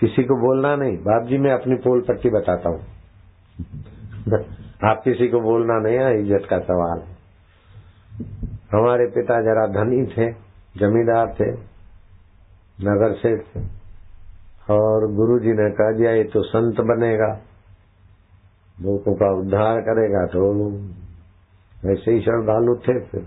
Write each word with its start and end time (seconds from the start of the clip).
किसी 0.00 0.22
को 0.24 0.36
बोलना 0.38 0.74
नहीं। 0.76 0.96
बाप 1.02 1.26
जी, 1.28 1.38
मैं 1.38 1.52
अपनी 1.52 1.76
पोल 1.82 2.00
पट्टी 2.08 2.30
बताता 2.30 2.68
हूँ। 2.68 2.80
आप 4.84 5.00
किसी 5.04 5.28
को 5.28 5.40
बोलना 5.42 5.78
नहीं 5.80 5.98
है 5.98 6.20
इज़्ज़त 6.20 6.46
का 6.50 6.58
सवाल 6.62 6.98
है। 7.00 7.14
हमारे 8.72 9.06
पिता 9.12 9.40
जरा 9.42 9.66
धनी 9.72 10.04
थे, 10.08 10.26
जमींदार 10.74 11.34
थे, 11.34 11.50
नगर 12.82 13.14
सेठ 13.16 13.42
थे, 13.46 13.60
और 14.70 15.06
गुरु 15.14 15.38
जी 15.40 15.52
ने 15.54 15.70
कहा 15.72 15.92
दिया 15.92 16.12
ये 16.12 16.24
तो 16.30 16.42
संत 16.44 16.80
बनेगा, 16.86 17.32
लोगों 18.76 19.14
का 19.16 19.30
उद्धार 19.34 19.80
करेगा। 19.82 20.24
तो 20.28 20.40
वैसे 21.76 22.12
ही 22.12 22.20
श्रद्धालु 22.20 22.74
थे 22.78 22.98
फिर, 23.02 23.22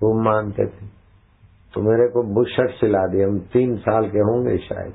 खूब 0.00 0.20
मानते 0.22 0.66
थे। 0.66 0.86
तो 1.74 1.82
मेरे 1.82 2.06
को 2.08 2.22
बुशर्ट 2.34 2.70
सिला 2.74 3.06
दिए 3.06 3.24
हम 3.24 3.38
तीन 3.52 3.76
साल 3.80 4.08
के 4.10 4.18
होंगे 4.24 4.56
शायद। 4.64 4.92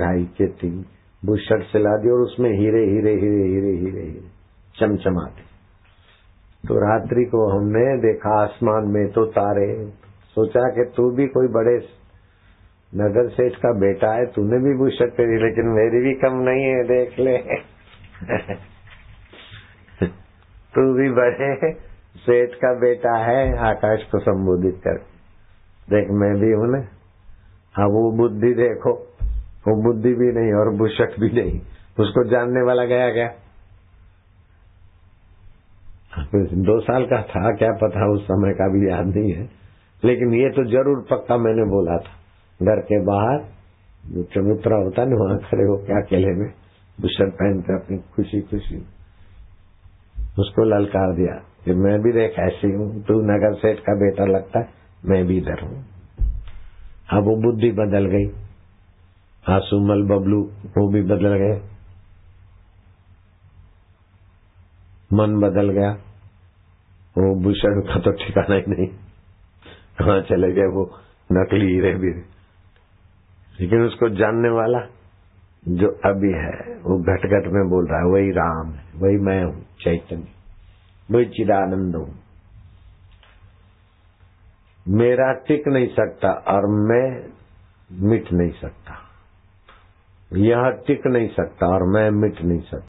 ढाई 0.00 0.24
के 0.24 0.46
तीन 0.46 0.84
बुशर्ट 1.24 1.62
सिला 1.62 1.96
दी 1.96 2.10
और 2.10 2.20
उसमें 2.20 2.50
हीरे 2.50 2.84
हीरे 2.84 3.12
हीरे 3.12 3.48
हीरे 3.48 3.76
हीरे 3.76 4.00
हीरे, 4.00 4.20
चमचमाते। 4.80 5.42
तो 6.68 6.74
रात्रि 6.74 7.24
को 7.24 7.48
हमने 7.48 7.96
देखा 7.98 8.42
आसमान 8.42 8.84
में 8.84 9.08
तो 9.08 9.24
तारे। 9.24 9.86
सोचा 10.34 10.60
कि 10.60 10.92
तू 10.96 11.10
भी 11.10 11.26
कोई 11.26 11.48
बड़े 11.48 11.86
नगर 12.94 13.28
सेठ 13.28 13.52
का 13.52 13.72
बेटा 13.72 14.12
है, 14.12 14.26
तूने 14.26 14.58
भी 14.58 14.78
बुशर्ट 14.78 15.12
पहनी, 15.12 15.36
लेकिन 15.36 15.66
मेरी 15.66 16.00
भी 16.04 16.14
कम 16.14 16.34
नहीं 16.34 16.64
है, 16.64 16.84
देख 16.84 17.18
ले। 17.18 17.38
तू 20.74 20.94
भी 20.94 21.10
बड़े 21.10 21.72
सेठ 22.16 22.50
का 22.54 22.74
बेटा 22.74 23.16
है, 23.16 23.58
आकाश 23.58 24.02
को 24.02 24.18
संबोधित 24.18 24.80
कर। 24.84 24.98
देख, 25.90 26.08
मैं 26.10 26.34
भी 26.40 26.52
हूँ 26.52 26.72
ना। 26.72 26.78
हाँ 27.72 27.86
वो 27.86 28.16
बुद्धि 28.16 28.54
देखो। 28.54 29.17
वो 29.66 29.74
बुद्धि 29.82 30.14
भी 30.14 30.32
नहीं 30.32 30.52
और 30.52 30.76
बुशक 30.76 31.14
भी 31.20 31.30
नहीं। 31.30 31.60
उसको 32.00 32.24
जानने 32.30 32.62
वाला 32.62 32.84
गया 32.84 33.12
क्या? 33.12 33.28
दो 36.66 36.80
साल 36.80 37.04
का 37.04 37.22
था, 37.22 37.50
क्या 37.56 37.70
पता 37.72 38.10
उस 38.12 38.22
समय 38.22 38.52
का 38.52 38.68
भी 38.68 38.88
याद 38.88 39.06
नहीं 39.06 39.32
है। 39.32 39.48
लेकिन 40.04 40.34
ये 40.34 40.48
तो 40.50 40.64
ज़रूर 40.64 41.06
पक्का 41.10 41.36
मैंने 41.36 41.64
बोला 41.64 41.98
था। 41.98 42.16
घर 42.60 42.80
के 42.80 43.00
बाहर, 43.04 43.38
जो 44.06 44.22
चबूतरा 44.22 44.76
होता 44.76 45.04
ना, 45.04 45.16
वहाँ 45.16 45.38
खड़े 45.38 45.64
हो 45.64 45.76
क्या 45.76 45.96
अकेले 45.96 46.32
में 46.34 46.48
बुशर 46.98 47.30
पहनते 47.30 47.74
अपनी 47.74 47.98
खुशी 47.98 48.40
खुशी 48.40 48.76
उसको 50.38 50.64
ललकार 50.64 51.14
दिया 51.16 51.34
कि 51.64 51.74
मैं 51.74 52.00
भी 52.02 52.12
देख 52.12 52.38
ऐसी 52.38 52.72
हूँ, 52.72 53.02
तू 53.02 53.20
नगर 53.22 53.54
सेठ 53.54 53.78
का 53.78 53.94
बेटा 53.94 54.24
लगता 54.24 54.60
है 54.60 54.68
मैं 55.04 55.24
भी 55.26 55.36
इधर 55.38 55.62
हूँ। 55.62 55.84
अब 57.10 57.24
वो 57.24 57.36
बुद्धि 57.36 57.70
बदल 57.70 58.06
गई। 58.06 58.26
आसुमल 59.48 60.02
बबलू 60.02 60.42
वो 60.66 60.88
भी 60.92 61.02
बदल 61.02 61.36
गए। 61.36 61.60
मन 65.12 65.40
बदल 65.40 65.70
गया। 65.70 65.92
वो 67.18 67.42
भूषण 67.42 67.80
का 67.80 68.00
तो 68.00 68.10
ठिकाना 68.10 68.54
ही 68.54 68.62
नहीं। 68.68 68.86
कहा 69.98 70.20
चले 70.20 70.52
गए 70.52 70.66
वो 70.66 70.84
नकली 71.32 71.66
हीरे 71.66 71.94
भी 71.94 72.12
लेकिन 73.60 73.82
उसको 73.82 74.08
जानने 74.08 74.48
वाला 74.48 74.78
जो 75.68 75.88
अभी 75.88 76.32
है, 76.32 76.74
वो 76.78 76.98
घट 77.02 77.26
घट 77.26 77.52
में 77.52 77.68
बोल 77.68 77.86
रहा 77.86 77.98
है, 77.98 78.04
वही 78.04 78.30
राम 78.30 78.72
है, 78.72 78.84
वही 78.94 79.16
मैं 79.16 79.44
हूँ, 79.44 79.62
चैतन्य, 79.80 80.28
वही 81.10 81.24
चिदानंद 81.24 81.96
हूँ। 81.96 82.18
मेरा 84.88 85.32
टिक 85.32 85.68
नहीं 85.68 85.86
सकता 85.86 86.32
और 86.32 86.66
मैं 86.66 87.32
मिट 87.92 88.32
नहीं 88.32 88.50
सकता। 88.50 89.07
यह 90.32 90.70
टिक 90.86 91.06
नहीं 91.06 91.28
सकता 91.28 91.68
और 91.68 91.82
मैं 91.84 92.10
मिट 92.10 92.42
नहीं 92.42 92.60
सकता। 92.60 92.86